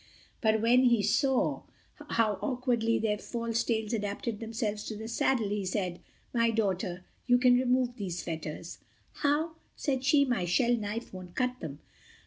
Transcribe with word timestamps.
But 0.41 0.61
when 0.61 0.85
he 0.85 1.03
saw 1.03 1.61
how 2.09 2.39
awkwardly 2.41 2.97
their 2.97 3.19
false 3.19 3.63
tails 3.63 3.93
adapted 3.93 4.39
themselves 4.39 4.83
to 4.85 4.95
the 4.97 5.07
saddle 5.07 5.49
he 5.49 5.63
said, 5.63 5.99
"My 6.33 6.49
daughter, 6.49 7.05
you 7.27 7.37
can 7.37 7.53
remove 7.59 7.97
these 7.97 8.23
fetters." 8.23 8.79
"How?" 9.17 9.57
said 9.75 10.03
she. 10.03 10.25
"My 10.25 10.45
shell 10.45 10.75
knife 10.75 11.13
won't 11.13 11.35
cut 11.35 11.59
them." 11.59 11.81